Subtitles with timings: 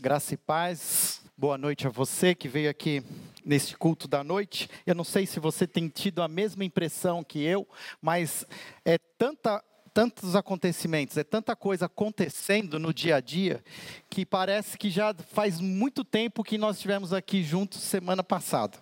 [0.00, 1.22] Graça e paz.
[1.36, 3.02] Boa noite a você que veio aqui
[3.44, 4.70] neste culto da noite.
[4.86, 7.66] Eu não sei se você tem tido a mesma impressão que eu,
[8.00, 8.46] mas
[8.84, 9.60] é tanta
[9.92, 13.64] tantos acontecimentos, é tanta coisa acontecendo no dia a dia,
[14.08, 18.78] que parece que já faz muito tempo que nós estivemos aqui juntos semana passada.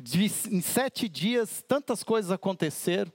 [0.00, 3.12] De, em sete dias, tantas coisas aconteceram,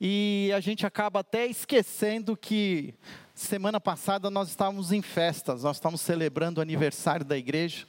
[0.00, 2.94] e a gente acaba até esquecendo que
[3.40, 7.86] semana passada nós estávamos em festas, nós estávamos celebrando o aniversário da igreja,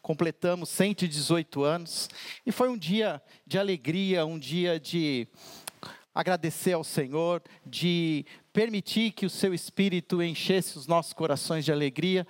[0.00, 2.08] completamos 118 anos,
[2.46, 5.28] e foi um dia de alegria, um dia de
[6.14, 12.26] agradecer ao Senhor, de permitir que o seu espírito enchesse os nossos corações de alegria.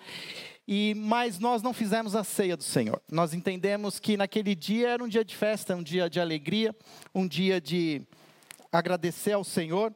[0.66, 3.00] E mas nós não fizemos a ceia do Senhor.
[3.08, 6.74] Nós entendemos que naquele dia era um dia de festa, um dia de alegria,
[7.14, 8.02] um dia de
[8.72, 9.94] agradecer ao Senhor,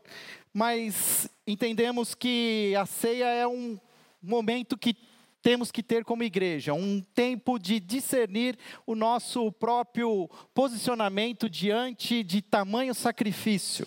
[0.53, 3.79] mas entendemos que a ceia é um
[4.23, 4.97] momento que
[5.43, 12.43] temos que ter como igreja, um tempo de discernir o nosso próprio posicionamento diante de
[12.43, 13.87] tamanho sacrifício.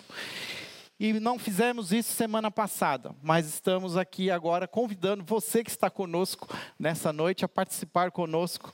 [0.98, 6.48] E não fizemos isso semana passada, mas estamos aqui agora convidando você que está conosco
[6.78, 8.72] nessa noite a participar conosco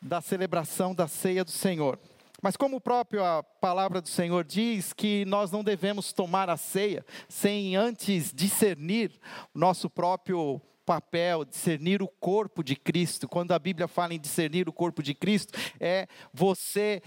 [0.00, 1.98] da celebração da ceia do Senhor.
[2.42, 7.04] Mas como próprio a palavra do Senhor diz que nós não devemos tomar a ceia
[7.28, 9.12] sem antes discernir
[9.54, 13.28] o nosso próprio papel, discernir o corpo de Cristo.
[13.28, 17.02] Quando a Bíblia fala em discernir o corpo de Cristo, é você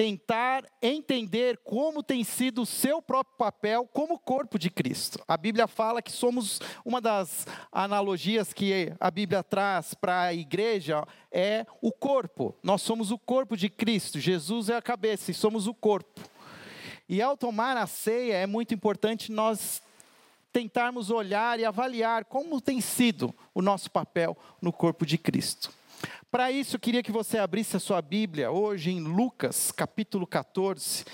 [0.00, 5.22] tentar entender como tem sido o seu próprio papel como corpo de Cristo.
[5.28, 11.06] A Bíblia fala que somos uma das analogias que a Bíblia traz para a igreja
[11.30, 12.56] é o corpo.
[12.62, 14.18] Nós somos o corpo de Cristo.
[14.18, 16.18] Jesus é a cabeça e somos o corpo.
[17.06, 19.82] E ao tomar a ceia é muito importante nós
[20.50, 25.70] tentarmos olhar e avaliar como tem sido o nosso papel no corpo de Cristo.
[26.30, 31.04] Para isso, queria que você abrisse a sua Bíblia hoje em Lucas, capítulo 14.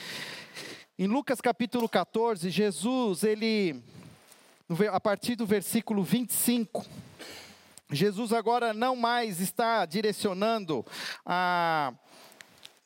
[0.98, 3.82] Em Lucas, capítulo 14, Jesus, ele,
[4.91, 6.84] a partir do versículo 25,
[7.91, 10.84] Jesus agora não mais está direcionando
[11.25, 11.92] a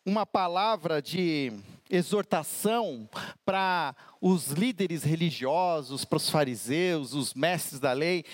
[0.04, 1.52] uma palavra de
[1.88, 3.08] exortação
[3.44, 8.24] para os líderes religiosos, para os fariseus, os mestres da lei,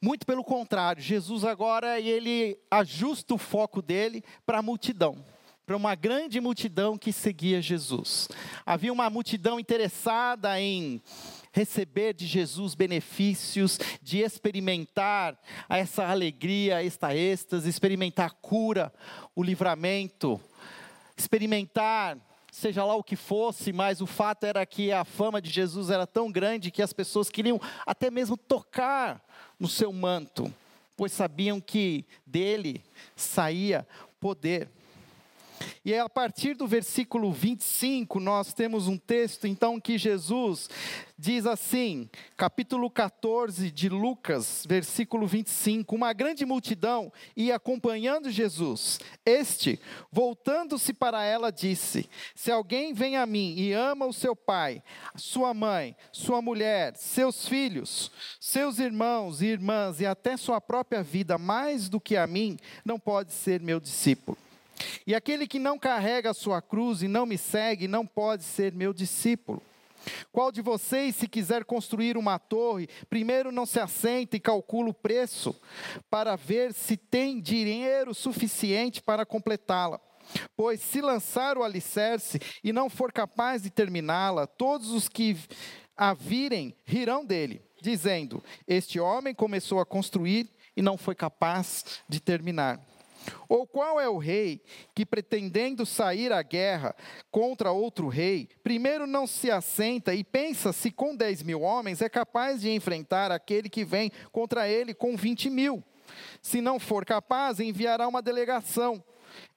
[0.00, 5.24] muito pelo contrário, Jesus agora ele ajusta o foco dele para a multidão,
[5.66, 8.28] para uma grande multidão que seguia Jesus.
[8.64, 11.02] Havia uma multidão interessada em
[11.52, 15.36] receber de Jesus benefícios, de experimentar
[15.68, 18.92] essa alegria, esta êxtase, experimentar a cura,
[19.34, 20.40] o livramento,
[21.16, 22.16] experimentar
[22.58, 26.06] seja lá o que fosse, mas o fato era que a fama de Jesus era
[26.06, 29.22] tão grande que as pessoas queriam até mesmo tocar
[29.58, 30.52] no seu manto,
[30.96, 32.82] pois sabiam que dele
[33.14, 33.86] saía
[34.20, 34.68] poder.
[35.84, 40.68] E a partir do versículo 25, nós temos um texto então que Jesus
[41.18, 49.00] diz assim, capítulo 14 de Lucas, versículo 25: Uma grande multidão ia acompanhando Jesus.
[49.26, 49.80] Este,
[50.10, 54.82] voltando-se para ela, disse: Se alguém vem a mim e ama o seu pai,
[55.16, 61.36] sua mãe, sua mulher, seus filhos, seus irmãos e irmãs e até sua própria vida
[61.38, 64.38] mais do que a mim, não pode ser meu discípulo.
[65.06, 68.72] E aquele que não carrega a sua cruz e não me segue, não pode ser
[68.72, 69.62] meu discípulo.
[70.32, 74.94] Qual de vocês, se quiser construir uma torre, primeiro não se assenta e calcula o
[74.94, 75.54] preço,
[76.08, 80.00] para ver se tem dinheiro suficiente para completá-la?
[80.56, 85.36] Pois se lançar o alicerce e não for capaz de terminá-la, todos os que
[85.96, 92.20] a virem rirão dele, dizendo: Este homem começou a construir e não foi capaz de
[92.20, 92.80] terminar.
[93.48, 94.62] Ou qual é o rei
[94.94, 96.94] que, pretendendo sair à guerra
[97.30, 102.08] contra outro rei, primeiro não se assenta e pensa se com 10 mil homens é
[102.08, 105.82] capaz de enfrentar aquele que vem contra ele com 20 mil?
[106.40, 109.02] Se não for capaz, enviará uma delegação,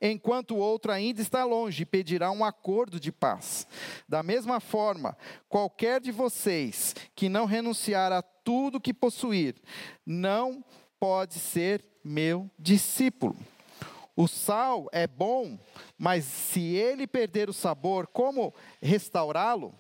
[0.02, 3.68] enquanto o outro ainda está longe, pedirá um acordo de paz.
[4.08, 5.18] Da mesma forma,
[5.48, 9.56] qualquer de vocês que não renunciar a tudo que possuir,
[10.06, 10.64] não
[11.00, 13.36] pode ser meu discípulo.
[14.22, 15.58] O sal é bom,
[15.98, 19.74] mas se ele perder o sabor, como restaurá-lo?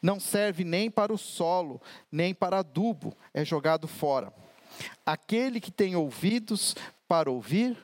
[0.00, 1.78] Não serve nem para o solo,
[2.10, 4.32] nem para adubo, é jogado fora.
[5.04, 6.74] Aquele que tem ouvidos
[7.06, 7.76] para ouvir,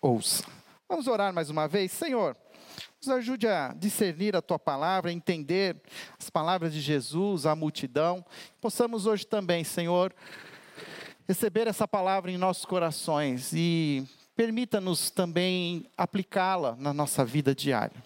[0.00, 0.44] ouça.
[0.88, 1.90] Vamos orar mais uma vez?
[1.90, 2.36] Senhor,
[3.00, 5.76] nos ajude a discernir a tua palavra, a entender
[6.16, 8.24] as palavras de Jesus, a multidão.
[8.60, 10.14] Possamos hoje também, Senhor,
[11.26, 17.96] receber essa palavra em nossos corações e permita-nos também aplicá-la na nossa vida diária.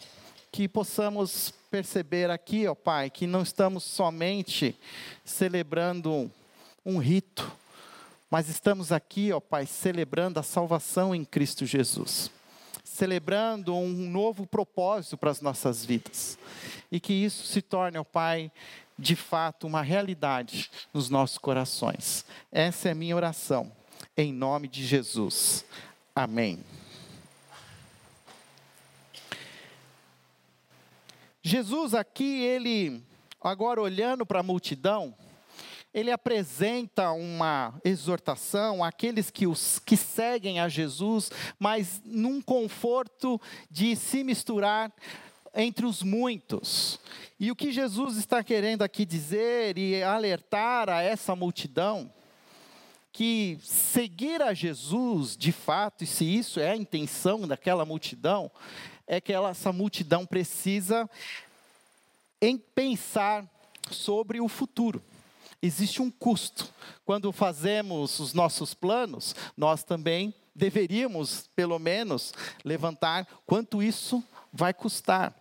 [0.51, 4.79] Que possamos perceber aqui, ó Pai, que não estamos somente
[5.25, 6.31] celebrando
[6.85, 7.51] um rito,
[8.31, 12.31] mas estamos aqui, ó Pai, celebrando a salvação em Cristo Jesus.
[12.85, 16.39] Celebrando um novo propósito para as nossas vidas.
[16.91, 18.51] E que isso se torne, ó Pai,
[18.99, 22.25] de fato uma realidade nos nossos corações.
[22.51, 23.71] Essa é a minha oração,
[24.17, 25.65] em nome de Jesus.
[26.19, 26.59] Amém.
[31.41, 33.05] Jesus aqui, ele,
[33.41, 35.15] agora olhando para a multidão,
[35.95, 43.41] ele apresenta uma exortação àqueles que, os, que seguem a Jesus, mas num conforto
[43.71, 44.93] de se misturar
[45.55, 46.99] entre os muitos.
[47.39, 52.13] E o que Jesus está querendo aqui dizer e alertar a essa multidão,
[53.13, 58.51] que seguir a Jesus, de fato, e se isso é a intenção daquela multidão,
[59.07, 61.09] é que ela, essa multidão precisa
[62.41, 63.45] em pensar
[63.91, 65.03] sobre o futuro.
[65.61, 66.73] Existe um custo.
[67.05, 72.33] Quando fazemos os nossos planos, nós também deveríamos, pelo menos,
[72.65, 74.23] levantar quanto isso
[74.53, 75.35] vai custar.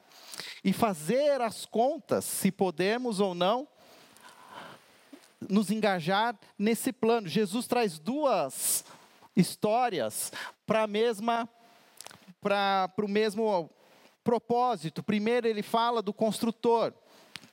[0.64, 3.68] E fazer as contas, se podemos ou não,
[5.50, 7.28] nos engajar nesse plano.
[7.28, 8.84] Jesus traz duas
[9.36, 10.32] histórias
[10.66, 11.48] para a mesma
[12.42, 13.70] para o mesmo
[14.24, 15.04] propósito.
[15.04, 16.94] Primeiro ele fala do construtor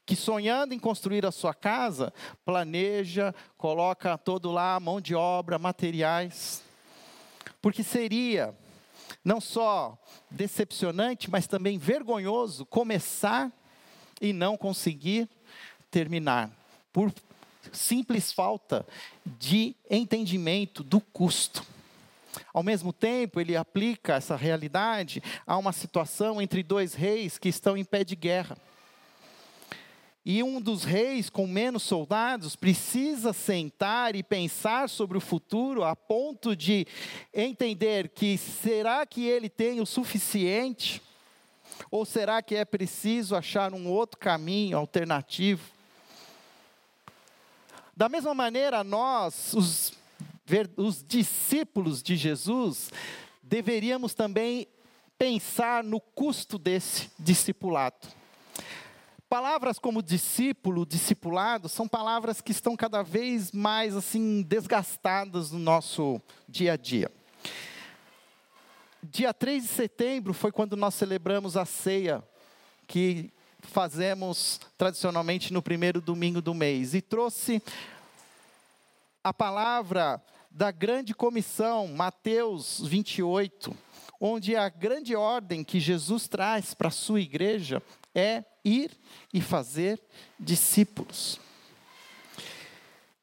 [0.06, 2.12] que sonhando em construir a sua casa,
[2.44, 6.62] planeja, coloca todo lá mão de obra, materiais.
[7.62, 8.54] Porque seria
[9.24, 9.98] não só
[10.30, 13.50] decepcionante, mas também vergonhoso começar
[14.20, 15.28] e não conseguir
[15.90, 16.50] terminar,
[16.92, 17.12] por
[17.72, 18.86] simples falta
[19.38, 21.64] de entendimento do custo.
[22.52, 27.76] Ao mesmo tempo, ele aplica essa realidade a uma situação entre dois reis que estão
[27.76, 28.56] em pé de guerra.
[30.26, 35.94] E um dos reis com menos soldados precisa sentar e pensar sobre o futuro a
[35.94, 36.86] ponto de
[37.32, 41.02] entender que será que ele tem o suficiente?
[41.90, 45.73] Ou será que é preciso achar um outro caminho alternativo?
[47.96, 49.92] Da mesma maneira, nós, os,
[50.76, 52.90] os discípulos de Jesus,
[53.40, 54.66] deveríamos também
[55.16, 58.08] pensar no custo desse discipulado.
[59.28, 66.20] Palavras como discípulo, discipulado, são palavras que estão cada vez mais assim desgastadas no nosso
[66.48, 67.10] dia a dia.
[69.02, 72.24] Dia 3 de setembro foi quando nós celebramos a ceia,
[72.88, 73.32] que
[73.66, 77.62] fazemos tradicionalmente no primeiro domingo do mês, e trouxe
[79.22, 83.76] a palavra da grande comissão, Mateus 28,
[84.20, 87.82] onde a grande ordem que Jesus traz para a sua igreja
[88.14, 88.92] é ir
[89.32, 90.00] e fazer
[90.38, 91.40] discípulos.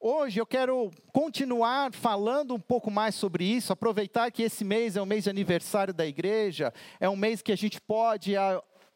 [0.04, 5.02] Hoje eu quero continuar falando um pouco mais sobre isso, aproveitar que esse mês é
[5.02, 8.34] o mês de aniversário da igreja, é um mês que a gente pode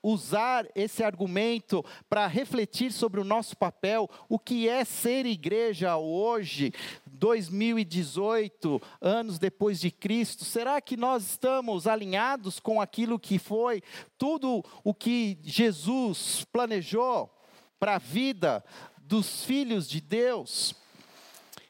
[0.07, 6.71] usar esse argumento para refletir sobre o nosso papel, o que é ser igreja hoje,
[7.07, 10.45] 2018, anos depois de Cristo.
[10.45, 13.81] Será que nós estamos alinhados com aquilo que foi
[14.15, 17.33] tudo o que Jesus planejou
[17.79, 18.63] para a vida
[18.99, 20.75] dos filhos de Deus?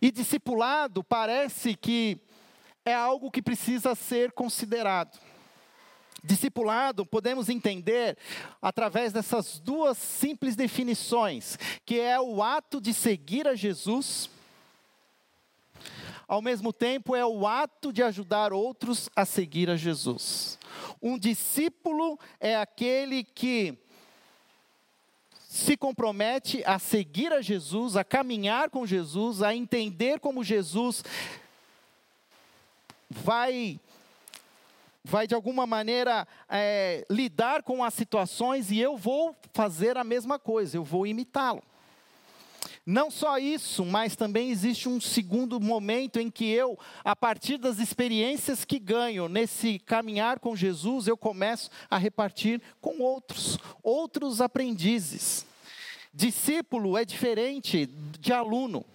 [0.01, 2.19] E discipulado parece que
[2.83, 5.17] é algo que precisa ser considerado.
[6.25, 8.17] Discipulado, podemos entender
[8.59, 14.27] através dessas duas simples definições, que é o ato de seguir a Jesus,
[16.27, 20.57] ao mesmo tempo é o ato de ajudar outros a seguir a Jesus.
[20.99, 23.77] Um discípulo é aquele que
[25.47, 31.03] se compromete a seguir a Jesus, a caminhar com Jesus, a entender como Jesus
[33.09, 33.79] vai
[35.05, 40.39] vai de alguma maneira é, lidar com as situações e eu vou fazer a mesma
[40.39, 41.61] coisa, eu vou imitá-lo.
[42.85, 47.79] Não só isso, mas também existe um segundo momento em que eu, a partir das
[47.79, 55.45] experiências que ganho nesse caminhar com Jesus, eu começo a repartir com outros, outros aprendizes.
[56.13, 58.85] Discípulo é diferente de aluno.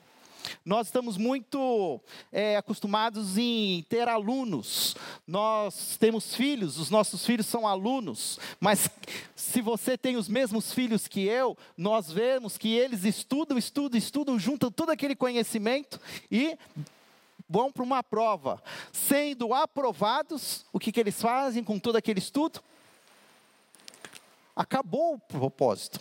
[0.64, 1.98] Nós estamos muito
[2.30, 4.94] é, acostumados em ter alunos.
[5.26, 8.38] Nós temos filhos, os nossos filhos são alunos.
[8.60, 8.90] Mas
[9.34, 14.38] se você tem os mesmos filhos que eu, nós vemos que eles estudam, estudam, estudam,
[14.38, 15.98] juntam todo aquele conhecimento
[16.30, 16.58] e
[17.48, 18.62] vão para uma prova.
[18.92, 22.60] Sendo aprovados, o que, que eles fazem com todo aquele estudo?
[24.54, 25.98] Acabou o propósito.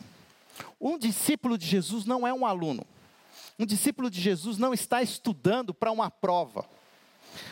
[0.81, 2.85] Um discípulo de Jesus não é um aluno.
[3.59, 6.65] Um discípulo de Jesus não está estudando para uma prova.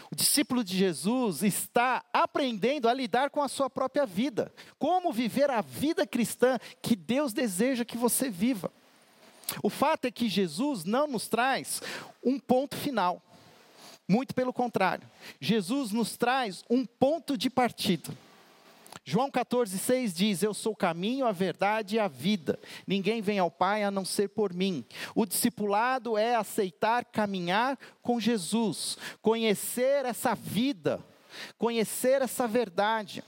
[0.10, 4.52] O discípulo de Jesus está aprendendo a lidar com a sua própria vida.
[4.80, 8.72] Como viver a vida cristã que Deus deseja que você viva.
[9.62, 11.82] O fato é que Jesus não nos traz
[12.24, 13.22] um ponto final.
[14.08, 15.06] Muito pelo contrário.
[15.42, 18.18] Jesus nos traz um ponto de partida.
[19.10, 22.60] João 14,6 diz: Eu sou o caminho, a verdade e a vida.
[22.86, 24.84] Ninguém vem ao Pai a não ser por mim.
[25.16, 31.00] O discipulado é aceitar caminhar com Jesus, conhecer essa vida,
[31.58, 33.24] conhecer essa verdade.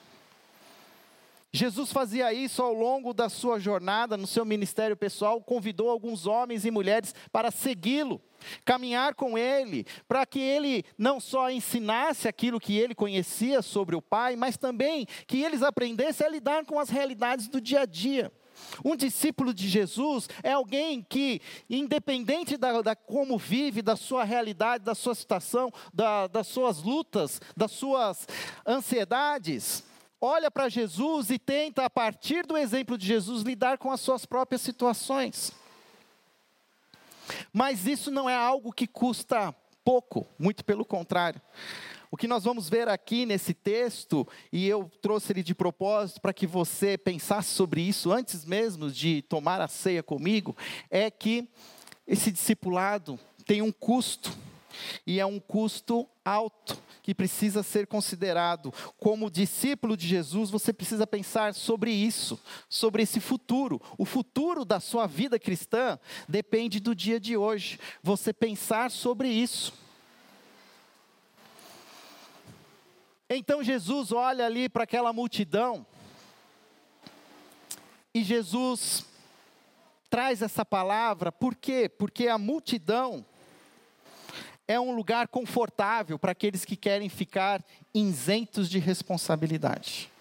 [1.52, 6.64] Jesus fazia isso ao longo da sua jornada no seu ministério pessoal, convidou alguns homens
[6.64, 8.22] e mulheres para segui-lo,
[8.64, 14.02] caminhar com ele, para que ele não só ensinasse aquilo que ele conhecia sobre o
[14.02, 18.32] Pai, mas também que eles aprendessem a lidar com as realidades do dia a dia.
[18.84, 24.84] Um discípulo de Jesus é alguém que, independente da, da como vive, da sua realidade,
[24.84, 28.28] da sua situação, da, das suas lutas, das suas
[28.68, 29.84] ansiedades,
[30.22, 34.26] olha para Jesus e tenta, a partir do exemplo de Jesus, lidar com as suas
[34.26, 35.52] próprias situações.
[37.54, 41.42] Mas isso não é algo que custa pouco, muito pelo contrário.
[42.12, 46.34] O que nós vamos ver aqui nesse texto, e eu trouxe ele de propósito para
[46.34, 50.58] que você pensasse sobre isso antes mesmo de tomar a ceia comigo,
[50.90, 51.48] é que
[52.08, 54.36] esse discipulado tem um custo,
[55.06, 58.72] e é um custo alto que precisa ser considerado.
[58.96, 62.40] Como discípulo de Jesus, você precisa pensar sobre isso,
[62.70, 63.82] sobre esse futuro.
[63.98, 65.98] O futuro da sua vida cristã
[66.28, 67.80] depende do dia de hoje.
[68.04, 69.74] Você pensar sobre isso.
[73.28, 75.84] Então Jesus olha ali para aquela multidão
[78.14, 79.04] e Jesus
[80.12, 81.90] traz essa palavra, por quê?
[81.90, 83.26] Porque a multidão
[84.70, 90.12] é um lugar confortável para aqueles que querem ficar isentos de responsabilidade.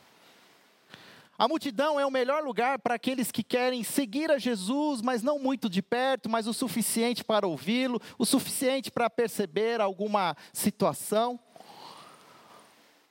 [1.38, 5.38] A multidão é o melhor lugar para aqueles que querem seguir a Jesus, mas não
[5.38, 11.38] muito de perto, mas o suficiente para ouvi-lo, o suficiente para perceber alguma situação.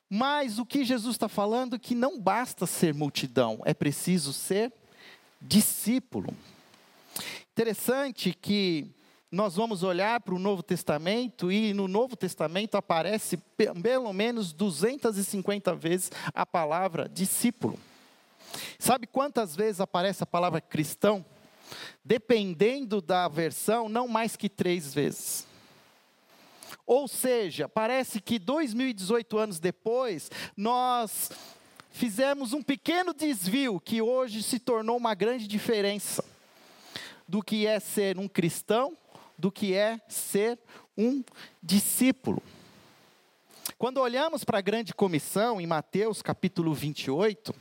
[0.10, 4.74] Mas o que Jesus está falando é que não basta ser multidão, é preciso ser
[5.40, 6.36] discípulo.
[7.54, 8.97] Interessante que
[9.32, 13.38] nós vamos olhar para o Novo Testamento e no Novo Testamento aparece
[13.82, 17.78] pelo menos 250 vezes a palavra discípulo.
[18.80, 21.26] Sabe quantas vezes aparece a palavra cristão?
[22.06, 25.46] Dependendo da versão, não mais que três vezes.
[26.86, 31.30] Ou seja, parece que 2018 anos depois, nós
[31.92, 36.24] fizemos um pequeno desvio que hoje se tornou uma grande diferença
[37.28, 38.96] do que é ser um cristão
[39.38, 40.60] do que é ser
[40.98, 41.24] um
[41.62, 42.42] discípulo.
[43.78, 47.54] Quando olhamos para a grande comissão em Mateus capítulo 28,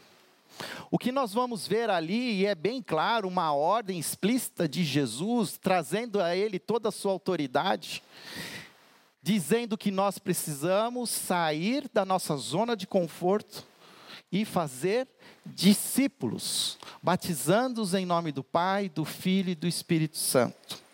[0.90, 5.58] o que nós vamos ver ali, e é bem claro, uma ordem explícita de Jesus,
[5.58, 8.02] trazendo a ele toda a sua autoridade,
[9.22, 13.64] dizendo que nós precisamos sair da nossa zona de conforto
[14.32, 15.06] e fazer
[15.44, 20.85] discípulos, batizando-os em nome do Pai, do Filho e do Espírito Santo.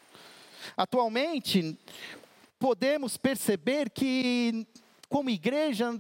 [0.83, 1.79] Atualmente,
[2.59, 4.67] podemos perceber que,
[5.09, 5.97] como igreja,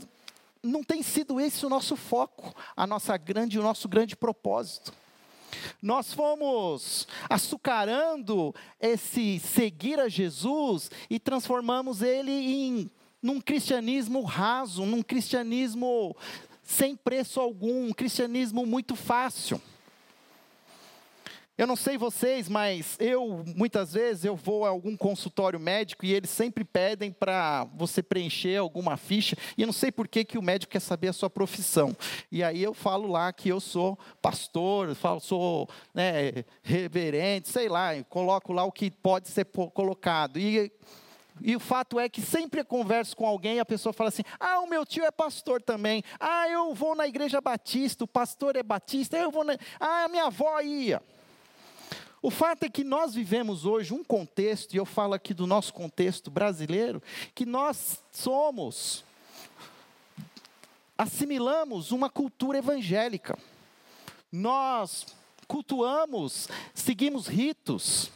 [0.60, 4.92] não tem sido esse o nosso foco, a nossa grande, o nosso grande propósito.
[5.80, 12.90] Nós fomos açucarando esse seguir a Jesus e transformamos ele em
[13.22, 16.16] num cristianismo raso, num cristianismo
[16.64, 19.62] sem preço algum, um cristianismo muito fácil.
[21.58, 26.14] Eu não sei vocês, mas eu muitas vezes eu vou a algum consultório médico e
[26.14, 30.38] eles sempre pedem para você preencher alguma ficha e eu não sei por que, que
[30.38, 31.94] o médico quer saber a sua profissão.
[32.30, 38.02] E aí eu falo lá que eu sou pastor, falo sou né, reverente, sei lá,
[38.04, 40.38] coloco lá o que pode ser colocado.
[40.38, 40.72] E
[41.40, 44.22] e o fato é que sempre eu converso com alguém e a pessoa fala assim:
[44.38, 46.02] ah, o meu tio é pastor também.
[46.20, 49.16] Ah, eu vou na igreja batista, o pastor é batista.
[49.16, 49.56] Eu vou na...
[49.80, 51.02] Ah, a minha avó ia.
[52.22, 55.74] O fato é que nós vivemos hoje um contexto, e eu falo aqui do nosso
[55.74, 57.02] contexto brasileiro,
[57.34, 59.04] que nós somos,
[60.96, 63.36] assimilamos uma cultura evangélica.
[64.30, 65.04] Nós
[65.48, 68.12] cultuamos, seguimos ritos.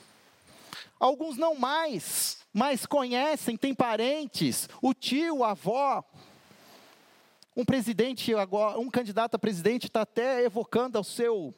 [1.01, 6.05] Alguns não mais, mas conhecem, têm parentes, o tio, a avó.
[7.57, 11.53] Um presidente agora, um candidato a presidente está até evocando ao seu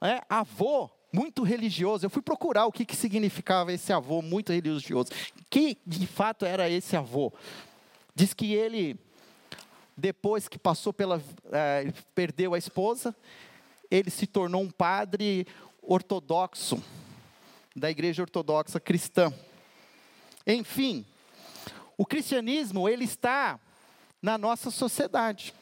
[0.00, 2.06] é, avô muito religioso.
[2.06, 5.10] Eu fui procurar o que, que significava esse avô muito religioso.
[5.50, 7.32] Que de fato era esse avô?
[8.14, 8.98] Diz que ele,
[9.96, 11.22] depois que passou pela.
[11.50, 13.14] É, perdeu a esposa,
[13.90, 15.46] ele se tornou um padre
[15.82, 16.82] ortodoxo,
[17.76, 19.32] da igreja ortodoxa cristã.
[20.46, 21.04] Enfim,
[21.96, 23.60] o cristianismo, ele está
[24.20, 25.54] na nossa sociedade.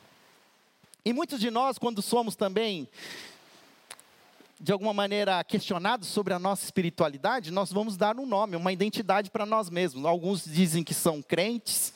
[1.04, 2.88] E muitos de nós, quando somos também
[4.60, 9.30] de alguma maneira questionados sobre a nossa espiritualidade, nós vamos dar um nome, uma identidade
[9.30, 10.04] para nós mesmos.
[10.04, 11.94] Alguns dizem que são crentes,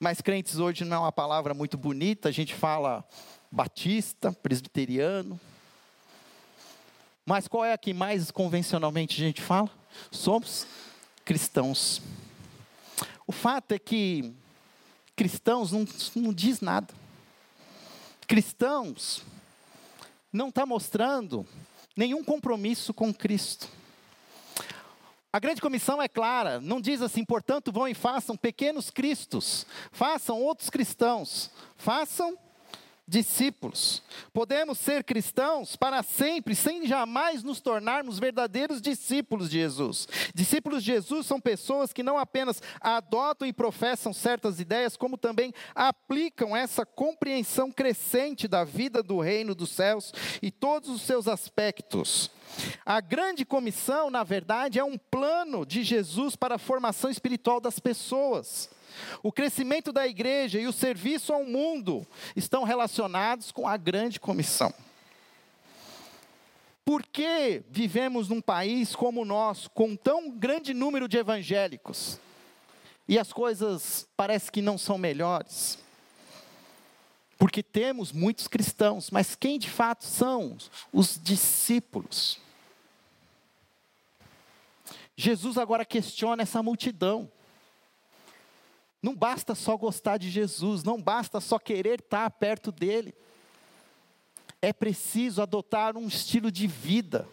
[0.00, 3.04] mas crentes hoje não é uma palavra muito bonita, a gente fala
[3.52, 5.38] batista, presbiteriano.
[7.24, 9.70] Mas qual é a que mais convencionalmente a gente fala?
[10.10, 10.66] Somos
[11.24, 12.02] cristãos.
[13.28, 14.34] O fato é que
[15.14, 16.92] cristãos não, não diz nada.
[18.26, 19.22] Cristãos
[20.32, 21.46] não está mostrando
[21.96, 23.68] nenhum compromisso com Cristo.
[25.32, 30.38] A grande comissão é clara, não diz assim, portanto, vão e façam pequenos cristos, façam
[30.42, 32.36] outros cristãos, façam
[33.06, 34.02] discípulos.
[34.32, 40.08] Podemos ser cristãos para sempre, sem jamais nos tornarmos verdadeiros discípulos de Jesus.
[40.34, 45.52] Discípulos de Jesus são pessoas que não apenas adotam e professam certas ideias, como também
[45.74, 52.30] aplicam essa compreensão crescente da vida do reino dos céus e todos os seus aspectos.
[52.84, 57.78] A grande comissão, na verdade, é um plano de Jesus para a formação espiritual das
[57.78, 58.70] pessoas.
[59.22, 64.72] O crescimento da igreja e o serviço ao mundo estão relacionados com a grande comissão.
[66.84, 72.18] Por que vivemos num país como o nosso, com tão grande número de evangélicos,
[73.06, 75.78] e as coisas parece que não são melhores?
[77.38, 80.56] Porque temos muitos cristãos, mas quem de fato são
[80.92, 82.38] os discípulos?
[85.16, 87.30] Jesus agora questiona essa multidão.
[89.02, 93.12] Não basta só gostar de Jesus, não basta só querer estar perto dele.
[94.60, 97.28] É preciso adotar um estilo de vida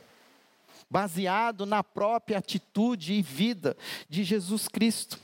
[0.90, 3.78] baseado na própria atitude e vida
[4.10, 5.20] de Jesus Cristo.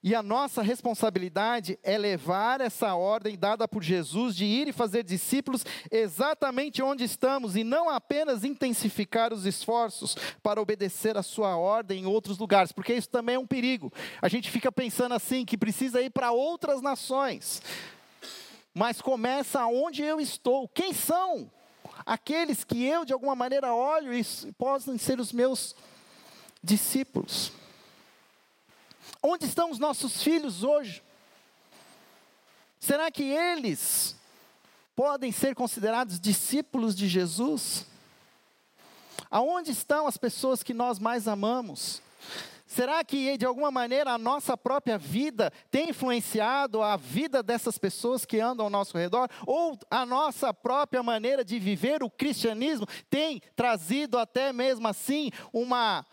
[0.00, 5.02] E a nossa responsabilidade é levar essa ordem dada por Jesus de ir e fazer
[5.02, 12.02] discípulos exatamente onde estamos e não apenas intensificar os esforços para obedecer a sua ordem
[12.02, 13.92] em outros lugares, porque isso também é um perigo.
[14.22, 17.60] A gente fica pensando assim que precisa ir para outras nações.
[18.72, 20.68] Mas começa onde eu estou.
[20.68, 21.50] Quem são
[22.06, 24.24] aqueles que eu de alguma maneira olho e
[24.56, 25.74] possam ser os meus
[26.62, 27.50] discípulos?
[29.22, 31.02] Onde estão os nossos filhos hoje?
[32.78, 34.14] Será que eles
[34.94, 37.86] podem ser considerados discípulos de Jesus?
[39.30, 42.00] Aonde estão as pessoas que nós mais amamos?
[42.68, 48.26] Será que de alguma maneira a nossa própria vida tem influenciado a vida dessas pessoas
[48.26, 49.28] que andam ao nosso redor?
[49.46, 56.04] Ou a nossa própria maneira de viver o cristianismo tem trazido até mesmo assim uma,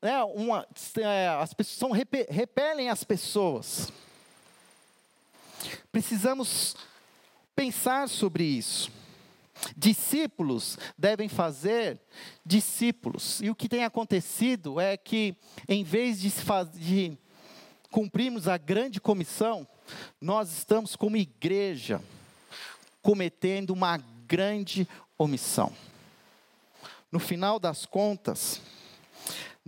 [0.00, 0.66] né, uma,
[0.98, 3.92] é, as pessoas são, repelem as pessoas.
[5.90, 6.76] Precisamos
[7.54, 8.90] pensar sobre isso.
[9.76, 12.00] Discípulos devem fazer
[12.46, 13.40] discípulos.
[13.40, 15.34] E o que tem acontecido é que,
[15.68, 16.32] em vez de,
[16.74, 17.18] de
[17.90, 19.66] cumprirmos a grande comissão,
[20.20, 22.00] nós estamos, como igreja,
[23.02, 23.96] cometendo uma
[24.28, 25.72] grande omissão.
[27.10, 28.60] No final das contas,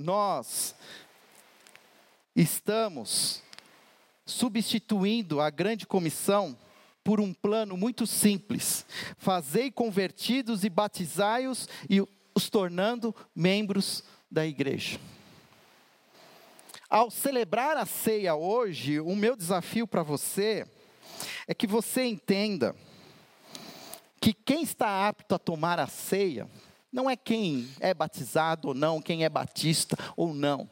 [0.00, 0.74] nós
[2.34, 3.42] estamos
[4.24, 6.56] substituindo a grande comissão
[7.04, 8.86] por um plano muito simples:
[9.18, 12.00] fazei convertidos e batizai-os e
[12.34, 14.98] os tornando membros da igreja.
[16.88, 20.66] Ao celebrar a ceia hoje, o meu desafio para você
[21.46, 22.74] é que você entenda
[24.20, 26.48] que quem está apto a tomar a ceia
[26.92, 30.68] não é quem é batizado ou não, quem é batista ou não.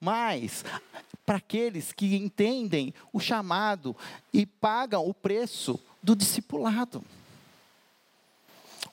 [0.00, 0.64] Mas
[1.26, 3.94] para aqueles que entendem o chamado
[4.32, 7.04] e pagam o preço do discipulado.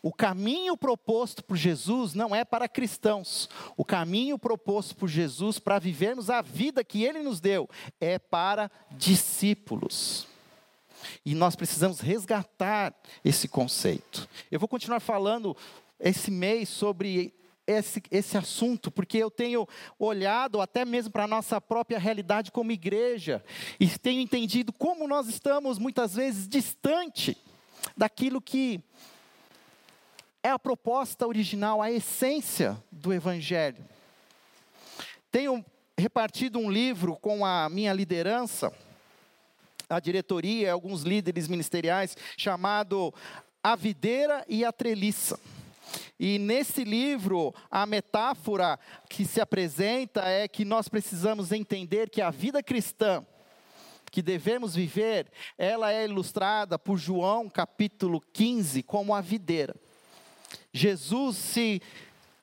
[0.03, 3.49] O caminho proposto por Jesus não é para cristãos.
[3.75, 7.67] O caminho proposto por Jesus para vivermos a vida que ele nos deu
[7.99, 10.27] é para discípulos.
[11.25, 12.93] E nós precisamos resgatar
[13.23, 14.29] esse conceito.
[14.51, 15.57] Eu vou continuar falando
[15.99, 17.33] esse mês sobre
[17.67, 19.67] esse, esse assunto, porque eu tenho
[19.99, 23.43] olhado até mesmo para a nossa própria realidade como igreja,
[23.79, 27.37] e tenho entendido como nós estamos muitas vezes distante
[27.95, 28.81] daquilo que
[30.41, 33.83] é a proposta original, a essência do Evangelho.
[35.29, 35.63] Tenho
[35.97, 38.71] repartido um livro com a minha liderança,
[39.89, 43.13] a diretoria, alguns líderes ministeriais, chamado
[43.61, 45.37] A Videira e a Treliça.
[46.19, 52.31] E nesse livro, a metáfora que se apresenta é que nós precisamos entender que a
[52.31, 53.25] vida cristã
[54.11, 59.75] que devemos viver, ela é ilustrada por João capítulo 15 como a videira.
[60.73, 61.81] Jesus se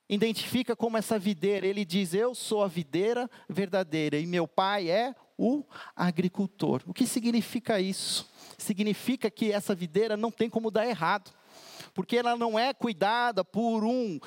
[0.09, 5.14] identifica como essa videira, ele diz: Eu sou a videira verdadeira e meu pai é
[5.37, 5.64] o
[5.96, 6.83] agricultor.
[6.87, 8.30] O que significa isso?
[8.57, 11.33] Significa que essa videira não tem como dar errado
[11.94, 14.18] porque ela não é cuidada por um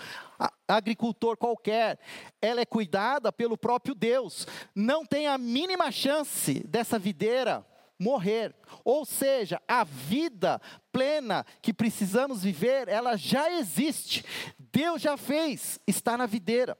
[0.67, 1.99] agricultor qualquer,
[2.41, 4.47] ela é cuidada pelo próprio Deus.
[4.73, 7.65] Não tem a mínima chance dessa videira
[7.99, 8.55] morrer.
[8.83, 14.23] Ou seja, a vida plena que precisamos viver, ela já existe.
[14.57, 16.77] Deus já fez, está na videira.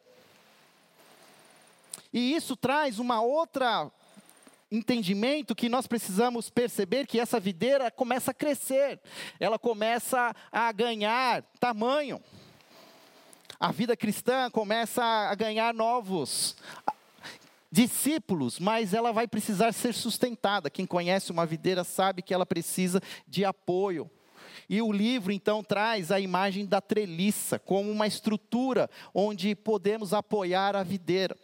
[2.13, 3.91] E isso traz uma outra
[4.72, 9.00] entendimento que nós precisamos perceber que essa videira começa a crescer,
[9.40, 12.22] ela começa a ganhar tamanho.
[13.60, 16.56] A vida cristã começa a ganhar novos
[17.72, 20.70] discípulos, mas ela vai precisar ser sustentada.
[20.70, 24.10] Quem conhece uma videira sabe que ela precisa de apoio.
[24.70, 30.76] E o livro então traz a imagem da treliça como uma estrutura onde podemos apoiar
[30.76, 31.36] a videira.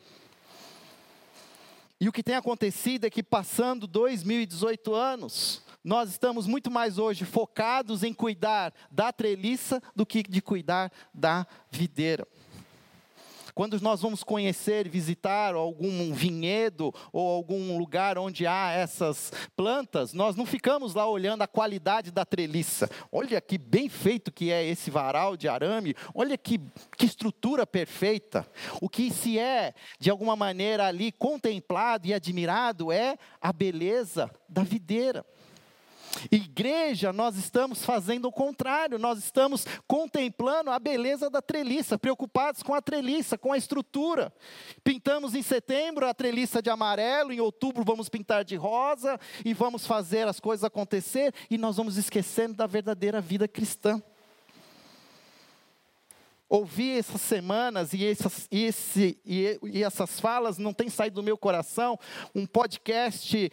[2.04, 7.24] E o que tem acontecido é que, passando 2018 anos, nós estamos muito mais hoje
[7.24, 12.28] focados em cuidar da treliça do que de cuidar da videira.
[13.54, 20.36] Quando nós vamos conhecer, visitar algum vinhedo ou algum lugar onde há essas plantas, nós
[20.36, 22.90] não ficamos lá olhando a qualidade da treliça.
[23.12, 26.60] Olha que bem feito que é esse varal de arame, olha que,
[26.98, 28.48] que estrutura perfeita.
[28.82, 34.64] O que se é, de alguma maneira, ali contemplado e admirado é a beleza da
[34.64, 35.26] videira.
[36.32, 42.74] Igreja, nós estamos fazendo o contrário, nós estamos contemplando a beleza da treliça, preocupados com
[42.74, 44.34] a treliça, com a estrutura.
[44.84, 49.86] Pintamos em setembro a treliça de amarelo, em outubro vamos pintar de rosa e vamos
[49.86, 54.02] fazer as coisas acontecer e nós vamos esquecendo da verdadeira vida cristã.
[56.48, 61.24] Ouvi essas semanas e, essas, e, esse, e, e essas falas não têm saído do
[61.24, 61.98] meu coração,
[62.36, 63.52] um podcast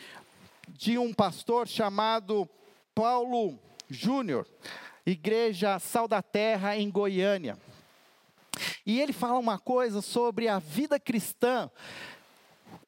[0.70, 2.48] de um pastor chamado
[2.94, 4.46] Paulo Júnior,
[5.04, 7.58] Igreja Sal da Terra em Goiânia.
[8.84, 11.70] E ele fala uma coisa sobre a vida cristã.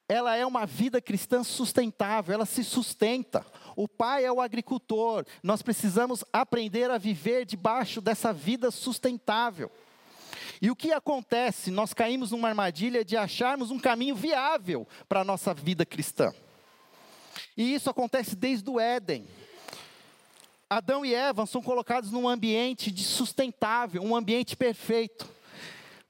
[0.08, 3.46] Ela é uma vida cristã sustentável, ela se sustenta.
[3.74, 5.24] O pai é o agricultor.
[5.42, 9.70] Nós precisamos aprender a viver debaixo dessa vida sustentável.
[10.60, 11.70] E o que acontece?
[11.70, 16.32] Nós caímos numa armadilha de acharmos um caminho viável para a nossa vida cristã.
[17.56, 19.26] E isso acontece desde o Éden.
[20.68, 25.28] Adão e Eva são colocados num ambiente de sustentável, um ambiente perfeito.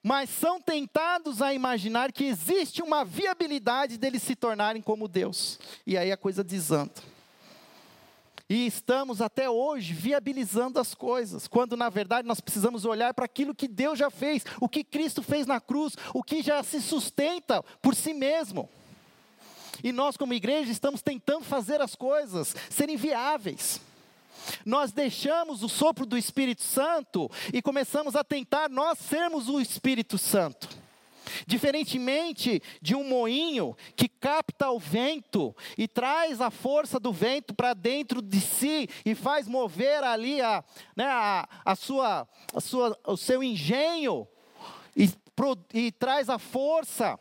[0.03, 5.59] Mas são tentados a imaginar que existe uma viabilidade deles se tornarem como Deus.
[5.87, 6.93] E aí a coisa desanda.
[8.49, 13.55] E estamos até hoje viabilizando as coisas, quando na verdade nós precisamos olhar para aquilo
[13.55, 17.63] que Deus já fez, o que Cristo fez na cruz, o que já se sustenta
[17.81, 18.69] por si mesmo.
[19.83, 23.81] E nós, como igreja, estamos tentando fazer as coisas serem viáveis.
[24.65, 30.19] Nós deixamos o sopro do Espírito Santo e começamos a tentar nós sermos o Espírito
[30.19, 30.69] Santo.
[31.47, 37.75] Diferentemente de um moinho que capta o vento e traz a força do vento para
[37.75, 40.65] dentro de si e faz mover ali a,
[40.97, 44.27] né, a, a, sua, a sua, o seu engenho
[44.97, 47.19] e, pro, e traz a força,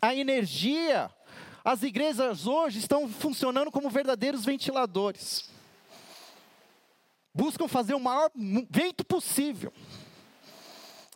[0.00, 1.10] a energia
[1.66, 5.50] as igrejas hoje estão funcionando como verdadeiros ventiladores.
[7.34, 8.30] Buscam fazer o maior
[8.70, 9.72] vento possível.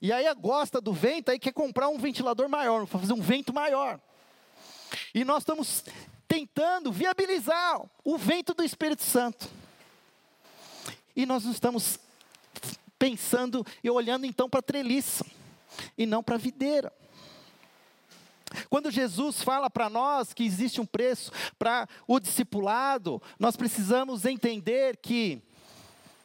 [0.02, 4.00] E aí gosta do vento, aí quer comprar um ventilador maior, fazer um vento maior.
[5.14, 5.84] E nós estamos
[6.26, 9.48] tentando viabilizar o vento do Espírito Santo.
[11.14, 11.96] E nós não estamos
[12.98, 15.24] pensando e olhando então para a treliça
[15.96, 16.92] e não para a videira.
[18.68, 24.96] Quando Jesus fala para nós que existe um preço para o discipulado, nós precisamos entender
[24.96, 25.42] que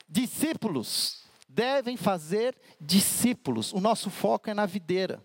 [0.07, 3.71] discípulos devem fazer discípulos.
[3.73, 5.23] O nosso foco é na videira.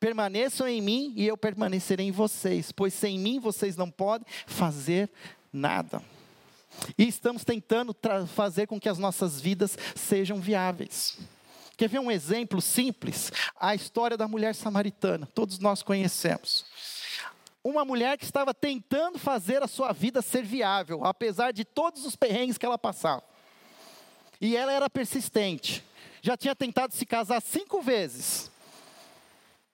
[0.00, 5.10] Permaneçam em mim e eu permanecerei em vocês, pois sem mim vocês não podem fazer
[5.52, 6.02] nada.
[6.98, 11.18] E estamos tentando fazer com que as nossas vidas sejam viáveis.
[11.76, 13.30] Quer ver um exemplo simples?
[13.58, 16.64] A história da mulher samaritana, todos nós conhecemos.
[17.62, 22.16] Uma mulher que estava tentando fazer a sua vida ser viável, apesar de todos os
[22.16, 23.22] perrengues que ela passava.
[24.40, 25.84] E ela era persistente.
[26.22, 28.50] Já tinha tentado se casar cinco vezes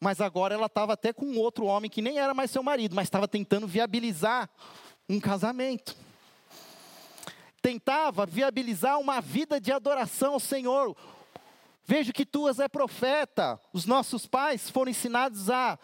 [0.02, 3.06] mas agora ela estava até com outro homem que nem era mais seu marido, mas
[3.06, 4.50] estava tentando viabilizar
[5.08, 5.94] um casamento.
[7.62, 10.96] Tentava viabilizar uma vida de adoração ao Senhor.
[11.84, 13.60] Vejo que tu és profeta.
[13.72, 15.78] Os nossos pais foram ensinados a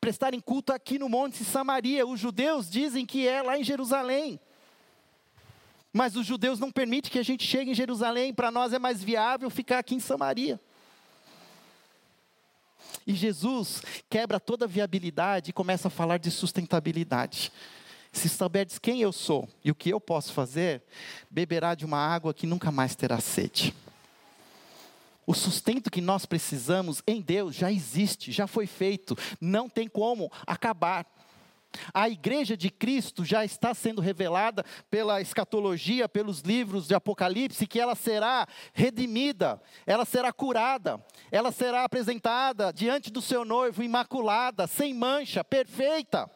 [0.00, 2.06] prestarem culto aqui no Monte Samaria.
[2.06, 4.40] Os judeus dizem que é lá em Jerusalém.
[5.92, 8.34] Mas os judeus não permitem que a gente chegue em Jerusalém.
[8.34, 10.58] Para nós é mais viável ficar aqui em Samaria.
[13.06, 17.52] E Jesus quebra toda a viabilidade e começa a falar de sustentabilidade.
[18.12, 20.82] Se souberes quem eu sou e o que eu posso fazer,
[21.30, 23.74] beberá de uma água que nunca mais terá sede.
[25.26, 30.30] O sustento que nós precisamos em Deus já existe, já foi feito, não tem como
[30.46, 31.06] acabar.
[31.94, 37.80] A igreja de Cristo já está sendo revelada pela escatologia, pelos livros de Apocalipse, que
[37.80, 44.92] ela será redimida, ela será curada, ela será apresentada diante do seu noivo imaculada, sem
[44.92, 46.30] mancha, perfeita.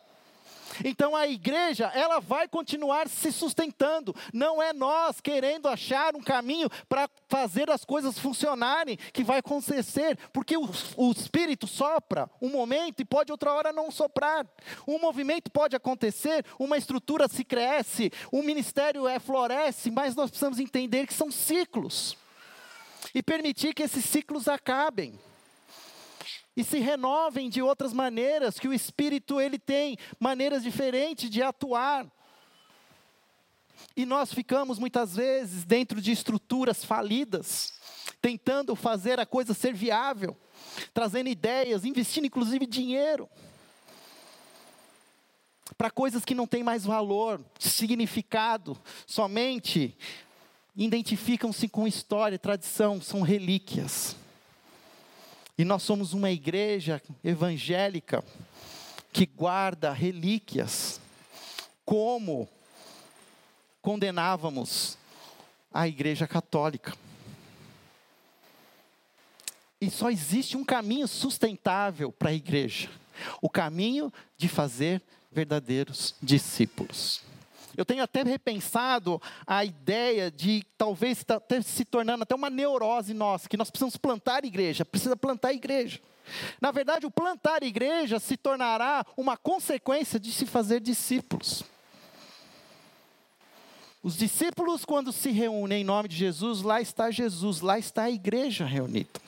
[0.85, 4.15] Então a igreja, ela vai continuar se sustentando.
[4.33, 10.19] Não é nós querendo achar um caminho para fazer as coisas funcionarem que vai acontecer,
[10.33, 14.47] porque o, o Espírito sopra um momento e pode outra hora não soprar.
[14.87, 20.59] Um movimento pode acontecer, uma estrutura se cresce, um ministério é floresce, mas nós precisamos
[20.59, 22.17] entender que são ciclos
[23.15, 25.19] e permitir que esses ciclos acabem
[26.57, 32.07] e se renovem de outras maneiras, que o Espírito ele tem maneiras diferentes de atuar.
[33.95, 37.75] E nós ficamos muitas vezes dentro de estruturas falidas,
[38.23, 40.37] tentando fazer a coisa ser viável,
[40.95, 43.29] trazendo ideias, investindo inclusive dinheiro
[45.77, 49.97] para coisas que não têm mais valor, significado, somente
[50.75, 54.16] identificam-se com história, tradição, são relíquias.
[55.59, 58.23] E nós somos uma igreja evangélica
[59.12, 61.01] que guarda relíquias,
[61.85, 62.49] como
[63.81, 64.99] condenávamos
[65.73, 66.95] a igreja católica.
[69.81, 72.90] E só existe um caminho sustentável para a igreja:
[73.40, 77.23] o caminho de fazer verdadeiros discípulos.
[77.77, 81.25] Eu tenho até repensado a ideia de talvez
[81.65, 86.01] se tornando até uma neurose nossa, que nós precisamos plantar igreja, precisa plantar igreja.
[86.61, 91.62] Na verdade, o plantar igreja se tornará uma consequência de se fazer discípulos.
[94.03, 98.11] Os discípulos, quando se reúnem em nome de Jesus, lá está Jesus, lá está a
[98.11, 99.21] igreja reunida.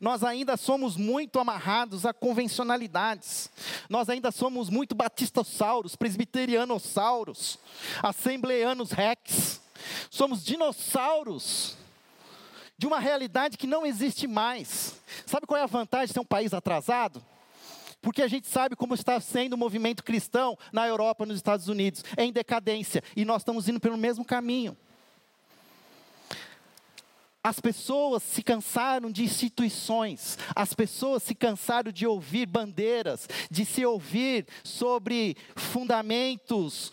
[0.00, 3.50] Nós ainda somos muito amarrados a convencionalidades.
[3.88, 7.58] Nós ainda somos muito batistossauros, presbiterianosauros,
[8.02, 9.60] assembleanos rex.
[10.10, 11.76] Somos dinossauros
[12.76, 14.94] de uma realidade que não existe mais.
[15.26, 17.22] Sabe qual é a vantagem de ser um país atrasado?
[18.00, 22.02] Porque a gente sabe como está sendo o movimento cristão na Europa, nos Estados Unidos,
[22.16, 24.76] é em decadência, e nós estamos indo pelo mesmo caminho.
[27.42, 33.84] As pessoas se cansaram de instituições, as pessoas se cansaram de ouvir bandeiras, de se
[33.84, 36.92] ouvir sobre fundamentos,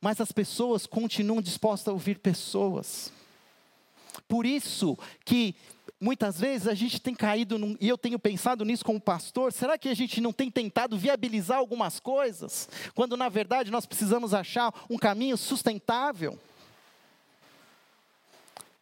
[0.00, 3.12] mas as pessoas continuam dispostas a ouvir pessoas.
[4.26, 5.54] Por isso que
[6.00, 9.78] muitas vezes a gente tem caído, num, e eu tenho pensado nisso como pastor, será
[9.78, 14.74] que a gente não tem tentado viabilizar algumas coisas, quando na verdade nós precisamos achar
[14.90, 16.38] um caminho sustentável?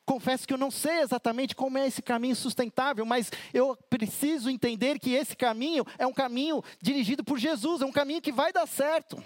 [0.07, 5.01] Confesso que eu não sei exatamente como é esse caminho sustentável, mas eu preciso entender
[5.01, 8.69] que esse caminho é um caminho dirigido por Jesus, é um caminho que vai dar
[8.69, 9.21] certo.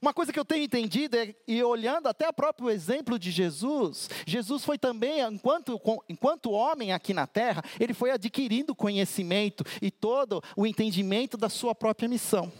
[0.00, 4.08] Uma coisa que eu tenho entendido é, e olhando até o próprio exemplo de Jesus,
[4.26, 10.42] Jesus foi também, enquanto, enquanto homem aqui na terra, ele foi adquirindo conhecimento e todo
[10.56, 12.50] o entendimento da sua própria missão.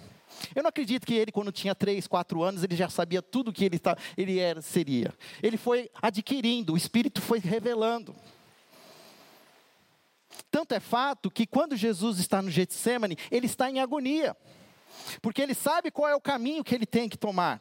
[0.55, 3.53] Eu não acredito que ele, quando tinha três, quatro anos, ele já sabia tudo o
[3.53, 5.15] que ele, tá, ele era, seria.
[5.43, 8.15] Ele foi adquirindo, o Espírito foi revelando.
[10.51, 14.37] Tanto é fato que quando Jesus está no Getsemane, ele está em agonia.
[15.21, 17.61] Porque ele sabe qual é o caminho que ele tem que tomar.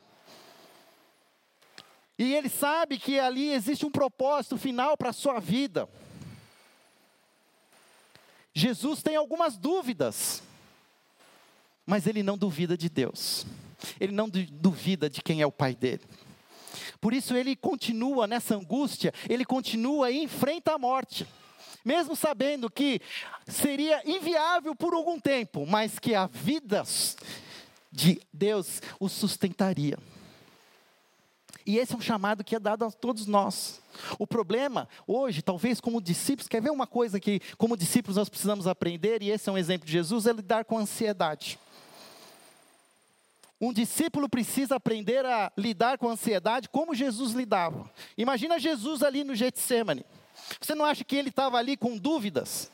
[2.18, 5.90] E ele sabe que ali existe um propósito final para a sua vida.
[8.54, 10.44] Jesus tem algumas dúvidas,
[11.86, 13.46] mas ele não duvida de Deus,
[14.00, 16.02] ele não duvida de quem é o Pai dele.
[17.00, 21.28] Por isso ele continua nessa angústia, ele continua e enfrenta a morte,
[21.84, 23.02] mesmo sabendo que
[23.48, 26.84] seria inviável por algum tempo, mas que a vida
[27.92, 29.98] de Deus o sustentaria.
[31.66, 33.82] E esse é um chamado que é dado a todos nós.
[34.18, 38.66] O problema, hoje, talvez como discípulos, quer ver uma coisa que, como discípulos, nós precisamos
[38.68, 41.60] aprender, e esse é um exemplo de Jesus, é lidar com a ansiedade.
[43.62, 47.88] Um discípulo precisa aprender a lidar com a ansiedade como Jesus lidava.
[48.18, 50.04] Imagina Jesus ali no Getsemane.
[50.60, 52.72] Você não acha que ele estava ali com dúvidas?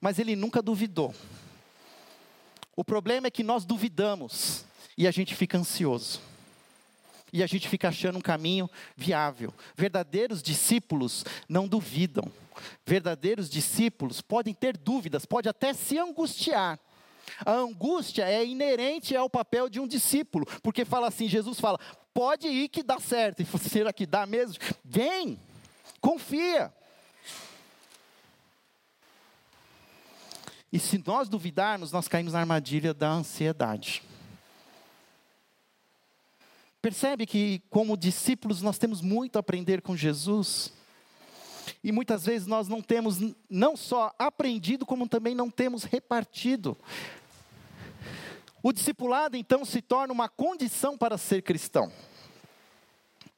[0.00, 1.12] Mas ele nunca duvidou.
[2.76, 4.64] O problema é que nós duvidamos
[4.96, 6.20] e a gente fica ansioso
[7.32, 9.52] e a gente fica achando um caminho viável.
[9.74, 12.30] Verdadeiros discípulos não duvidam.
[12.84, 16.78] Verdadeiros discípulos podem ter dúvidas, pode até se angustiar.
[17.44, 21.78] A angústia é inerente ao papel de um discípulo, porque fala assim, Jesus fala:
[22.12, 23.40] "Pode ir que dá certo".
[23.42, 24.56] E será que dá mesmo?
[24.84, 25.38] Vem.
[26.00, 26.72] Confia.
[30.72, 34.02] E se nós duvidarmos, nós caímos na armadilha da ansiedade.
[36.80, 40.72] Percebe que, como discípulos, nós temos muito a aprender com Jesus.
[41.82, 46.76] E muitas vezes nós não temos não só aprendido, como também não temos repartido.
[48.62, 51.90] O discipulado então se torna uma condição para ser cristão.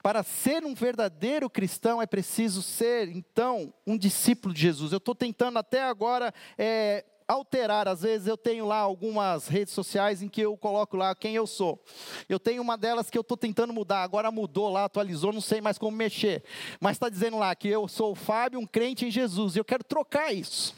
[0.02, 4.92] Para ser um verdadeiro cristão é preciso ser, então, um discípulo de Jesus.
[4.92, 7.88] Eu estou tentando até agora é, alterar.
[7.88, 11.46] Às vezes eu tenho lá algumas redes sociais em que eu coloco lá quem eu
[11.46, 11.82] sou.
[12.28, 15.60] Eu tenho uma delas que eu estou tentando mudar, agora mudou lá, atualizou, não sei
[15.60, 16.42] mais como mexer.
[16.80, 19.56] Mas está dizendo lá que eu sou o Fábio, um crente em Jesus.
[19.56, 20.74] E eu quero trocar isso.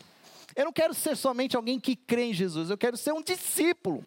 [0.54, 4.04] Eu não quero ser somente alguém que crê em Jesus, eu quero ser um discípulo.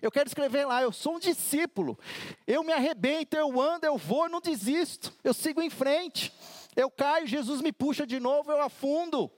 [0.00, 1.98] Eu quero escrever lá, eu sou um discípulo.
[2.46, 5.12] Eu me arrebento, eu ando, eu vou, eu não desisto.
[5.24, 6.32] Eu sigo em frente.
[6.76, 9.30] Eu caio, Jesus me puxa de novo, eu afundo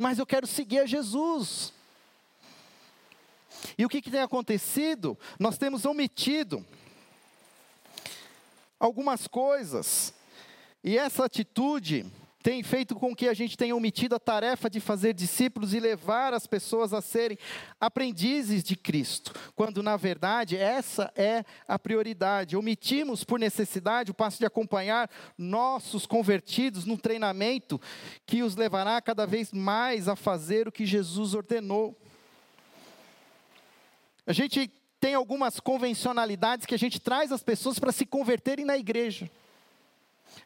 [0.00, 1.74] mas eu quero seguir a Jesus.
[3.76, 5.16] E o que, que tem acontecido?
[5.38, 6.64] Nós temos omitido
[8.78, 10.14] algumas coisas,
[10.82, 12.10] e essa atitude
[12.42, 16.32] tem feito com que a gente tenha omitido a tarefa de fazer discípulos e levar
[16.32, 17.36] as pessoas a serem
[17.78, 22.56] aprendizes de Cristo, quando na verdade essa é a prioridade.
[22.56, 27.78] Omitimos por necessidade o passo de acompanhar nossos convertidos no treinamento
[28.24, 31.94] que os levará cada vez mais a fazer o que Jesus ordenou.
[34.26, 38.78] A gente tem algumas convencionalidades que a gente traz as pessoas para se converterem na
[38.78, 39.30] igreja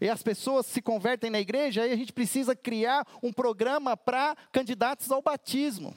[0.00, 4.36] e as pessoas se convertem na igreja, aí a gente precisa criar um programa para
[4.52, 5.94] candidatos ao batismo.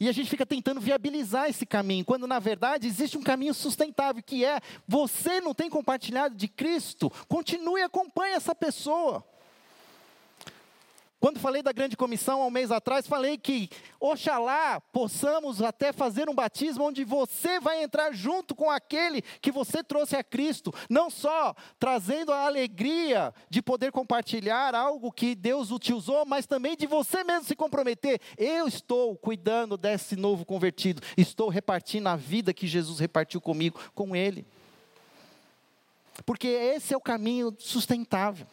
[0.00, 4.22] E a gente fica tentando viabilizar esse caminho, quando na verdade existe um caminho sustentável,
[4.22, 9.22] que é: você não tem compartilhado de Cristo, continue e acompanhe essa pessoa.
[11.20, 13.68] Quando falei da grande comissão há um mês atrás, falei que,
[14.00, 19.84] oxalá, possamos até fazer um batismo onde você vai entrar junto com aquele que você
[19.84, 26.24] trouxe a Cristo, não só trazendo a alegria de poder compartilhar algo que Deus utilizou,
[26.24, 28.18] mas também de você mesmo se comprometer.
[28.38, 34.16] Eu estou cuidando desse novo convertido, estou repartindo a vida que Jesus repartiu comigo, com
[34.16, 34.46] ele.
[36.24, 38.46] Porque esse é o caminho sustentável.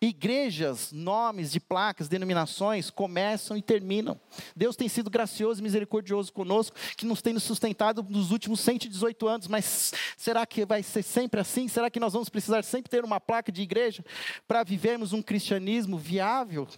[0.00, 4.20] Igrejas, nomes de placas, denominações começam e terminam.
[4.54, 9.26] Deus tem sido gracioso e misericordioso conosco, que nos tem nos sustentado nos últimos 118
[9.26, 11.66] anos, mas será que vai ser sempre assim?
[11.66, 14.04] Será que nós vamos precisar sempre ter uma placa de igreja
[14.46, 16.68] para vivermos um cristianismo viável?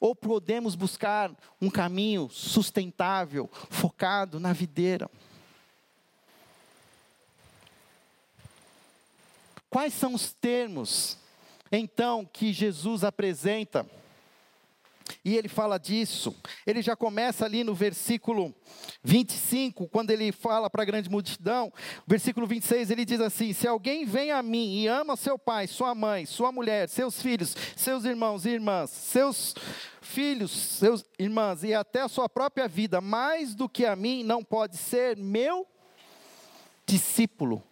[0.00, 1.30] Ou podemos buscar
[1.60, 5.08] um caminho sustentável, focado na videira?
[9.72, 11.16] Quais são os termos,
[11.72, 13.86] então, que Jesus apresenta?
[15.24, 16.34] E ele fala disso.
[16.66, 18.54] Ele já começa ali no versículo
[19.02, 21.72] 25, quando ele fala para a grande multidão.
[22.06, 25.94] Versículo 26, ele diz assim: Se alguém vem a mim e ama seu pai, sua
[25.94, 29.54] mãe, sua mulher, seus filhos, seus irmãos e irmãs, seus
[30.00, 34.42] filhos, seus irmãs e até a sua própria vida, mais do que a mim, não
[34.44, 35.66] pode ser meu
[36.86, 37.62] discípulo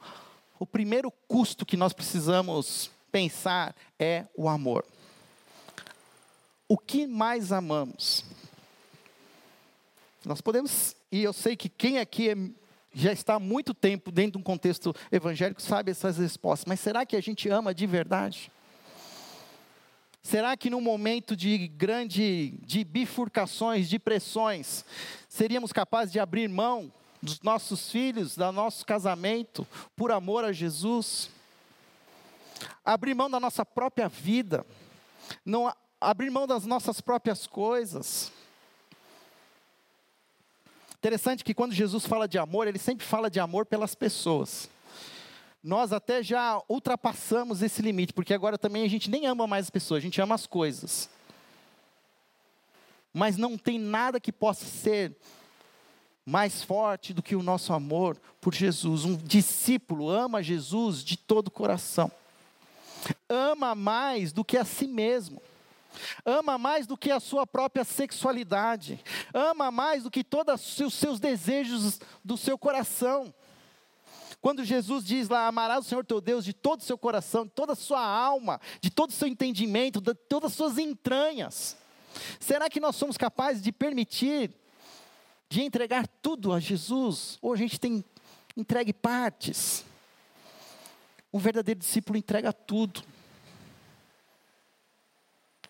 [0.58, 4.84] o primeiro custo que nós precisamos pensar é o amor.
[6.68, 8.24] O que mais amamos?
[10.24, 12.36] Nós podemos, e eu sei que quem aqui é
[12.92, 16.66] já está há muito tempo dentro de um contexto evangélico, sabe essas respostas.
[16.66, 18.50] Mas será que a gente ama de verdade?
[20.22, 24.84] Será que num momento de grande de bifurcações, de pressões,
[25.28, 26.92] seríamos capazes de abrir mão
[27.22, 31.30] dos nossos filhos, do nosso casamento, por amor a Jesus?
[32.84, 34.66] Abrir mão da nossa própria vida,
[35.44, 38.32] não abrir mão das nossas próprias coisas.
[40.96, 44.68] Interessante que quando Jesus fala de amor, ele sempre fala de amor pelas pessoas.
[45.62, 49.70] Nós até já ultrapassamos esse limite, porque agora também a gente nem ama mais as
[49.70, 51.08] pessoas, a gente ama as coisas.
[53.12, 55.16] Mas não tem nada que possa ser
[56.24, 59.04] mais forte do que o nosso amor por Jesus.
[59.04, 62.10] Um discípulo ama Jesus de todo o coração.
[63.28, 65.42] Ama mais do que a si mesmo
[66.24, 69.02] ama mais do que a sua própria sexualidade,
[69.34, 73.32] ama mais do que todos os seus desejos do seu coração.
[74.40, 77.50] Quando Jesus diz lá, amarás o Senhor teu Deus de todo o seu coração, de
[77.50, 81.76] toda a sua alma, de todo o seu entendimento, de todas as suas entranhas.
[82.38, 84.50] Será que nós somos capazes de permitir,
[85.48, 87.38] de entregar tudo a Jesus?
[87.42, 88.02] Ou a gente tem
[88.56, 89.84] entregue partes?
[91.32, 93.02] Um verdadeiro discípulo entrega tudo.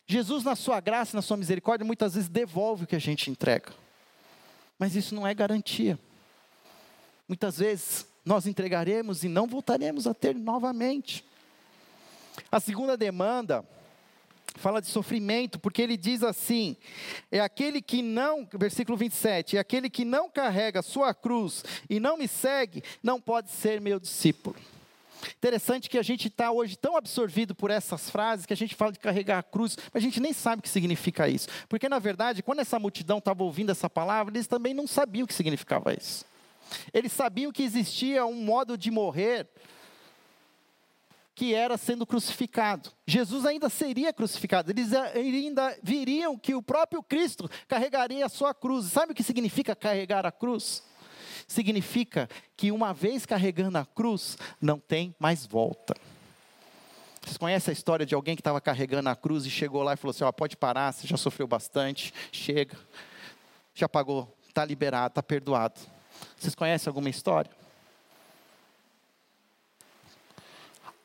[0.07, 3.73] Jesus, na sua graça, na sua misericórdia, muitas vezes devolve o que a gente entrega.
[4.79, 5.99] Mas isso não é garantia.
[7.29, 11.25] Muitas vezes nós entregaremos e não voltaremos a ter novamente.
[12.51, 13.65] A segunda demanda
[14.57, 16.77] fala de sofrimento, porque ele diz assim:
[17.31, 22.01] é aquele que não, versículo 27, é aquele que não carrega a sua cruz e
[22.01, 24.57] não me segue, não pode ser meu discípulo.
[25.37, 28.93] Interessante que a gente está hoje tão absorvido por essas frases que a gente fala
[28.93, 31.49] de carregar a cruz, mas a gente nem sabe o que significa isso.
[31.69, 35.29] Porque, na verdade, quando essa multidão estava ouvindo essa palavra, eles também não sabiam o
[35.29, 36.25] que significava isso.
[36.93, 39.49] Eles sabiam que existia um modo de morrer
[41.35, 42.93] que era sendo crucificado.
[43.07, 44.71] Jesus ainda seria crucificado.
[44.71, 48.87] Eles ainda viriam que o próprio Cristo carregaria a sua cruz.
[48.87, 50.83] Sabe o que significa carregar a cruz?
[51.47, 55.95] Significa que uma vez carregando a cruz, não tem mais volta.
[57.23, 59.97] Vocês conhecem a história de alguém que estava carregando a cruz e chegou lá e
[59.97, 62.77] falou assim: ó, pode parar, você já sofreu bastante, chega,
[63.75, 65.81] já pagou, está liberado, está perdoado.
[66.39, 67.51] Vocês conhecem alguma história?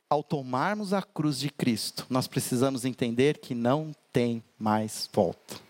[0.09, 5.65] Ao tomarmos a cruz de Cristo, nós precisamos entender que não tem mais volta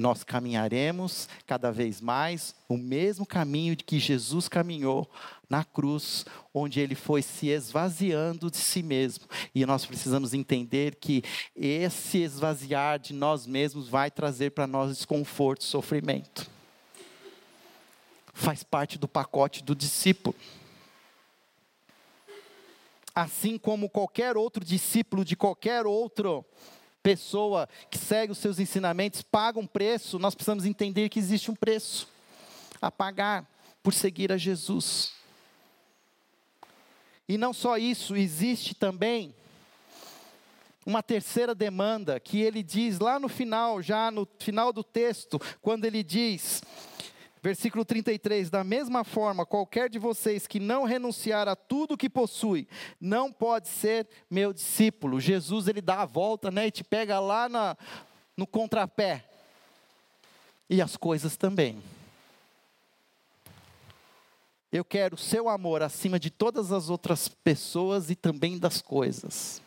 [0.00, 5.06] nós caminharemos cada vez mais o mesmo caminho de que Jesus caminhou
[5.46, 6.24] na cruz,
[6.54, 9.26] onde ele foi se esvaziando de si mesmo.
[9.54, 11.22] E nós precisamos entender que
[11.54, 16.50] esse esvaziar de nós mesmos vai trazer para nós desconforto, sofrimento.
[18.32, 20.34] Faz parte do pacote do discípulo.
[23.14, 26.42] Assim como qualquer outro discípulo de qualquer outro
[27.02, 31.54] pessoa que segue os seus ensinamentos paga um preço, nós precisamos entender que existe um
[31.54, 32.08] preço
[32.80, 33.48] a pagar
[33.82, 35.12] por seguir a Jesus.
[37.28, 39.34] E não só isso, existe também
[40.84, 45.84] uma terceira demanda que ele diz lá no final, já no final do texto, quando
[45.84, 46.62] ele diz:
[47.42, 52.68] Versículo 33: Da mesma forma, qualquer de vocês que não renunciar a tudo que possui,
[53.00, 55.20] não pode ser meu discípulo.
[55.20, 57.76] Jesus, ele dá a volta, né, e te pega lá na,
[58.36, 59.24] no contrapé.
[60.68, 61.82] E as coisas também.
[64.72, 69.60] Eu quero o seu amor acima de todas as outras pessoas e também das coisas.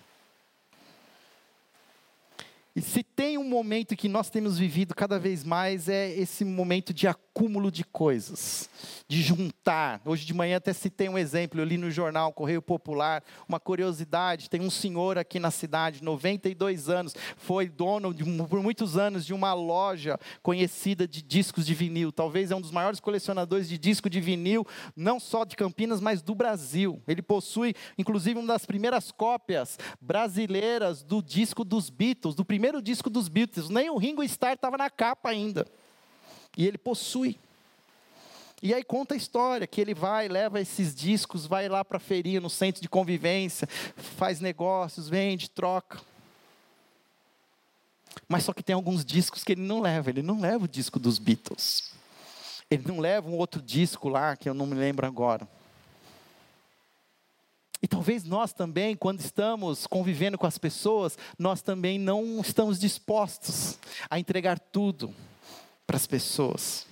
[2.76, 6.92] E se tem um momento que nós temos vivido cada vez mais, é esse momento
[6.92, 8.68] de acúmulo de coisas,
[9.08, 10.02] de juntar.
[10.04, 14.50] Hoje de manhã até citei um exemplo, eu li no jornal Correio Popular, uma curiosidade,
[14.50, 19.36] tem um senhor aqui na cidade, 92 anos, foi dono de, por muitos anos de
[19.36, 24.10] uma loja conhecida de discos de vinil, talvez é um dos maiores colecionadores de disco
[24.10, 24.66] de vinil,
[24.96, 27.00] não só de Campinas, mas do Brasil.
[27.08, 32.82] Ele possui, inclusive, uma das primeiras cópias brasileiras do disco dos Beatles, do primeiro primeiro
[32.82, 35.68] disco dos Beatles, nem o Ringo Starr estava na capa ainda.
[36.56, 37.38] E ele possui.
[38.62, 42.00] E aí conta a história que ele vai, leva esses discos, vai lá para a
[42.00, 46.00] feirinha, no centro de convivência, faz negócios, vende, troca.
[48.30, 50.10] Mas só que tem alguns discos que ele não leva.
[50.10, 51.92] Ele não leva o disco dos Beatles.
[52.72, 55.46] Ele não leva um outro disco lá, que eu não me lembro agora.
[57.84, 63.78] E talvez nós também, quando estamos convivendo com as pessoas, nós também não estamos dispostos
[64.10, 65.14] a entregar tudo
[65.86, 66.88] para as pessoas.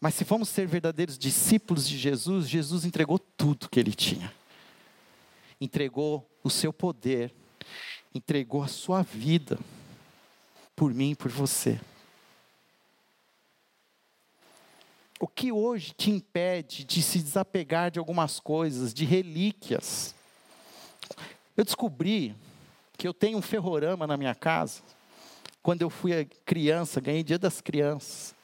[0.00, 4.34] Mas se formos ser verdadeiros discípulos de Jesus, Jesus entregou tudo que ele tinha.
[5.60, 7.32] Entregou o seu poder,
[8.12, 9.60] entregou a sua vida
[10.74, 11.80] por mim e por você.
[15.20, 20.14] O que hoje te impede de se desapegar de algumas coisas, de relíquias?
[21.56, 22.36] Eu descobri
[22.96, 24.80] que eu tenho um ferrorama na minha casa.
[25.62, 28.34] Quando eu fui criança, ganhei Dia das Crianças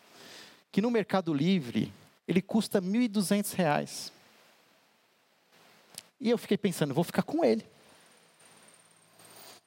[0.75, 1.93] que no Mercado Livre
[2.27, 4.11] ele custa R$ 1.200.
[6.21, 7.65] E eu fiquei pensando, vou ficar com ele.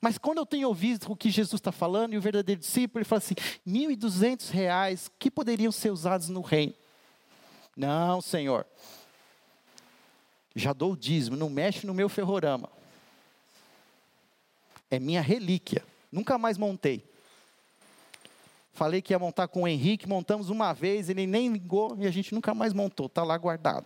[0.02, 3.06] Mas quando eu tenho ouvido o que Jesus está falando, e o verdadeiro discípulo, ele
[3.06, 3.36] fala assim:
[3.66, 6.74] R$ 1.200 que poderiam ser usados no reino.
[7.78, 8.66] Não, Senhor.
[10.56, 12.68] Já dou o dízimo, não mexe no meu ferrorama.
[14.90, 15.86] É minha relíquia.
[16.12, 17.08] Nunca mais montei.
[18.74, 22.12] Falei que ia montar com o Henrique, montamos uma vez, ele nem ligou e a
[22.12, 23.86] gente nunca mais montou, está lá guardado.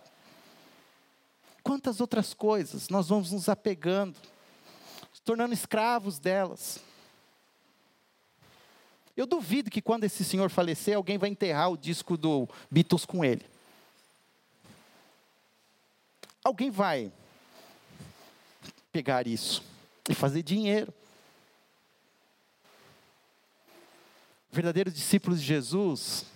[1.62, 4.16] Quantas outras coisas nós vamos nos apegando,
[5.12, 6.78] se tornando escravos delas.
[9.16, 13.24] Eu duvido que quando esse senhor falecer, alguém vai enterrar o disco do Beatles com
[13.24, 13.51] ele.
[16.44, 17.12] Alguém vai
[18.90, 19.62] pegar isso
[20.08, 20.92] e fazer dinheiro.
[24.50, 26.26] Verdadeiros discípulos de Jesus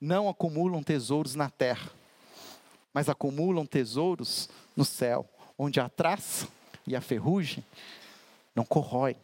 [0.00, 1.90] não acumulam tesouros na terra,
[2.92, 6.48] mas acumulam tesouros no céu, onde a traça
[6.86, 7.64] e a ferrugem
[8.54, 9.16] não corroem.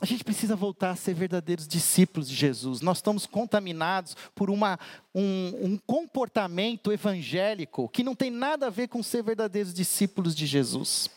[0.00, 2.80] A gente precisa voltar a ser verdadeiros discípulos de Jesus.
[2.80, 4.78] Nós estamos contaminados por uma,
[5.12, 10.46] um, um, comportamento evangélico que não tem nada a ver com ser verdadeiros discípulos de
[10.46, 11.10] Jesus.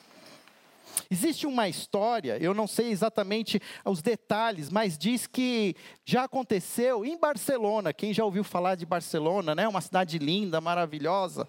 [1.12, 7.20] Existe uma história, eu não sei exatamente os detalhes, mas diz que já aconteceu em
[7.20, 7.94] Barcelona.
[7.94, 9.68] Quem já ouviu falar de Barcelona, né?
[9.68, 11.48] Uma cidade linda, maravilhosa,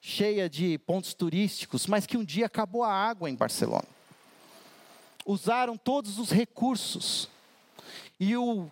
[0.00, 4.01] cheia de pontos turísticos, mas que um dia acabou a água em Barcelona.
[5.24, 7.28] Usaram todos os recursos.
[8.18, 8.70] E o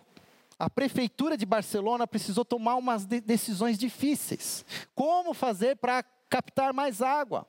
[0.59, 4.63] a prefeitura de Barcelona precisou tomar umas decisões difíceis.
[4.93, 7.47] Como fazer para captar mais água?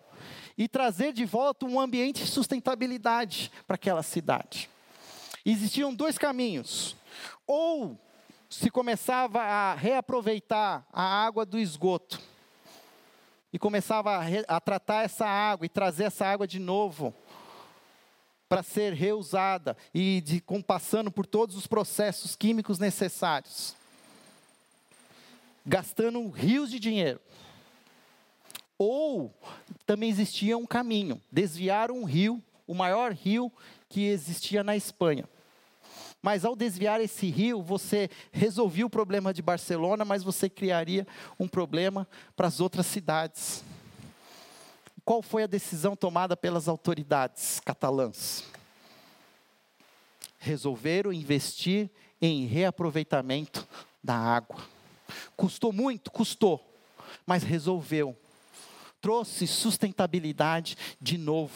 [0.56, 4.68] e trazer de volta um ambiente de sustentabilidade para aquela cidade.
[5.44, 6.96] Existiam dois caminhos.
[7.46, 7.98] Ou
[8.48, 12.20] se começava a reaproveitar a água do esgoto
[13.52, 17.14] e começava a, re, a tratar essa água e trazer essa água de novo
[18.52, 23.74] para ser reusada e de, com, passando por todos os processos químicos necessários,
[25.64, 27.18] gastando rios de dinheiro.
[28.76, 29.32] Ou
[29.86, 33.50] também existia um caminho, desviar um rio, o maior rio
[33.88, 35.26] que existia na Espanha.
[36.20, 41.06] Mas ao desviar esse rio, você resolvia o problema de Barcelona, mas você criaria
[41.40, 43.64] um problema para as outras cidades.
[45.04, 48.44] Qual foi a decisão tomada pelas autoridades catalãs?
[50.38, 51.90] Resolveram investir
[52.20, 53.66] em reaproveitamento
[54.02, 54.62] da água.
[55.36, 56.10] Custou muito?
[56.10, 56.64] Custou.
[57.26, 58.16] Mas resolveu
[59.02, 61.52] trouxe sustentabilidade de novo.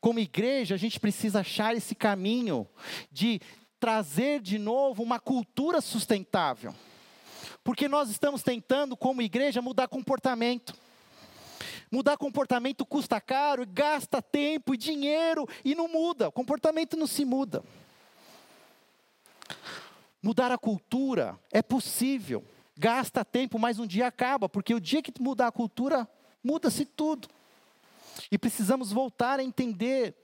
[0.00, 2.66] Como igreja, a gente precisa achar esse caminho
[3.12, 3.40] de
[3.78, 6.74] trazer de novo uma cultura sustentável.
[7.62, 10.74] Porque nós estamos tentando, como igreja, mudar comportamento.
[11.90, 17.24] Mudar comportamento custa caro, gasta tempo e dinheiro e não muda, o comportamento não se
[17.24, 17.64] muda.
[20.22, 22.44] Mudar a cultura é possível
[22.80, 26.08] gasta tempo, mas um dia acaba, porque o dia que mudar a cultura,
[26.42, 27.28] muda-se tudo.
[28.32, 30.14] E precisamos voltar a entender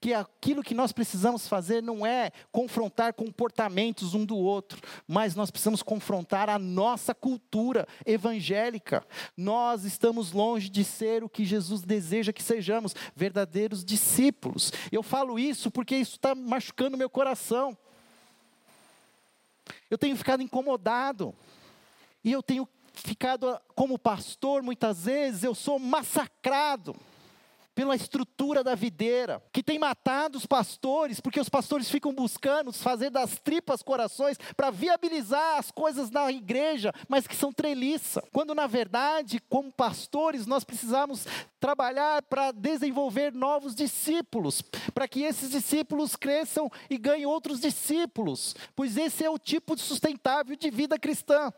[0.00, 5.50] que aquilo que nós precisamos fazer não é confrontar comportamentos um do outro, mas nós
[5.50, 9.06] precisamos confrontar a nossa cultura evangélica.
[9.36, 14.72] Nós estamos longe de ser o que Jesus deseja que sejamos, verdadeiros discípulos.
[14.90, 17.76] Eu falo isso porque isso está machucando meu coração.
[19.90, 21.34] Eu tenho ficado incomodado.
[22.24, 26.94] E eu tenho ficado como pastor, muitas vezes eu sou massacrado
[27.80, 33.08] pela estrutura da videira, que tem matado os pastores, porque os pastores ficam buscando fazer
[33.08, 38.22] das tripas corações para viabilizar as coisas na igreja, mas que são treliça.
[38.34, 41.26] Quando na verdade, como pastores, nós precisamos
[41.58, 44.60] trabalhar para desenvolver novos discípulos,
[44.92, 49.80] para que esses discípulos cresçam e ganhem outros discípulos, pois esse é o tipo de
[49.80, 51.50] sustentável de vida cristã.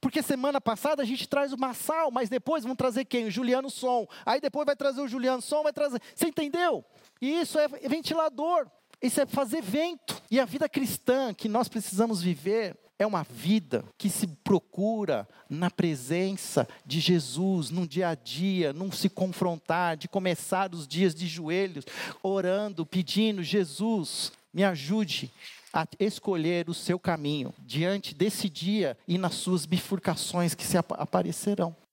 [0.00, 3.26] Porque semana passada a gente traz o Massal, mas depois vão trazer quem?
[3.26, 4.06] O Juliano Som.
[4.24, 6.00] Aí depois vai trazer o Juliano Som, vai trazer.
[6.14, 6.84] Você entendeu?
[7.20, 8.66] E isso é ventilador.
[9.00, 10.20] Isso é fazer vento.
[10.30, 15.70] E a vida cristã que nós precisamos viver é uma vida que se procura na
[15.70, 21.26] presença de Jesus, no dia a dia, num se confrontar, de começar os dias de
[21.28, 21.84] joelhos,
[22.22, 25.30] orando, pedindo: Jesus, me ajude
[25.72, 31.74] a escolher o seu caminho diante desse dia e nas suas bifurcações que se aparecerão.